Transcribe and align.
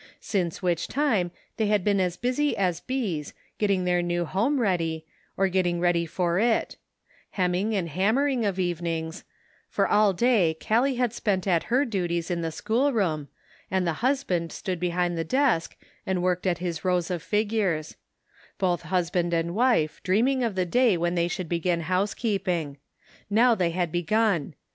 Since 0.19 0.63
which 0.63 0.87
time 0.87 1.29
they 1.57 1.67
had 1.67 1.83
been 1.83 1.99
as 1.99 2.17
busy 2.17 2.57
as 2.57 2.79
bees, 2.79 3.35
getting 3.59 3.83
their 3.83 4.01
new 4.01 4.25
home 4.25 4.59
ready, 4.59 5.05
or 5.37 5.47
getting 5.47 5.79
ready 5.79 6.07
for 6.07 6.39
it; 6.39 6.75
hemming 7.29 7.75
and 7.75 7.87
hammering 7.87 8.43
of 8.43 8.55
eAren 8.55 8.87
ings; 8.87 9.23
for 9.69 9.87
all 9.87 10.11
day 10.11 10.55
Callie 10.59 10.95
had 10.95 11.13
spent 11.13 11.45
at 11.45 11.65
her 11.65 11.85
duties 11.85 12.31
in 12.31 12.41
the 12.41 12.51
school 12.51 12.91
room, 12.91 13.27
and 13.69 13.85
the 13.85 13.93
husband 14.01 14.51
stood 14.51 14.79
be 14.79 14.89
hind 14.89 15.19
the 15.19 15.23
desk 15.23 15.77
and 16.03 16.23
worked 16.23 16.47
at 16.47 16.57
his 16.57 16.83
rows 16.83 17.11
of 17.11 17.21
figures; 17.21 17.95
both 18.57 18.81
husband 18.81 19.35
and 19.35 19.53
wife 19.53 20.01
dreaming 20.01 20.41
of 20.43 20.55
the 20.55 20.65
day 20.65 20.97
when 20.97 21.13
they 21.13 21.27
should 21.27 21.47
begin 21.47 21.81
housekeeping. 21.81 22.79
Now 23.29 23.53
they 23.53 23.69
had 23.69 23.91
begun. 23.91 24.55